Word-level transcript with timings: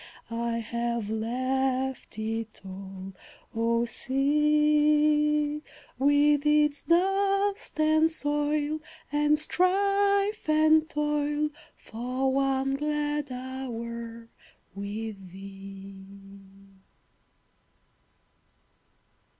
I 0.31 0.57
have 0.57 1.11
left 1.11 2.17
it 2.17 2.61
all, 2.65 3.13
O 3.53 3.85
Sea! 3.85 5.61
With 5.99 6.43
its 6.43 6.81
dust 6.81 7.79
and 7.79 8.09
soil 8.11 8.79
and 9.11 9.37
strife 9.37 10.49
and 10.49 10.89
toil, 10.89 11.51
For 11.75 12.33
one 12.33 12.73
glad 12.77 13.31
hour 13.31 14.27
with 14.73 15.31
thee. 15.31 16.79